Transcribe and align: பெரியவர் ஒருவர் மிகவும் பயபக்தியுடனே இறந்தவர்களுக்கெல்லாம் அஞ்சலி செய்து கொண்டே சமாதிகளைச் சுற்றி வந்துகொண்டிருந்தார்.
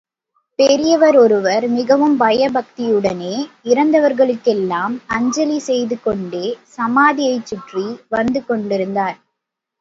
பெரியவர் 0.59 1.17
ஒருவர் 1.17 1.65
மிகவும் 1.69 2.15
பயபக்தியுடனே 2.19 3.35
இறந்தவர்களுக்கெல்லாம் 3.63 4.95
அஞ்சலி 5.09 5.59
செய்து 5.59 5.97
கொண்டே 6.01 6.43
சமாதிகளைச் 6.77 7.45
சுற்றி 7.45 7.85
வந்துகொண்டிருந்தார். 8.11 9.17